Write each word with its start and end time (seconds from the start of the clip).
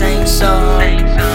same 0.00 0.26
song. 0.26 1.29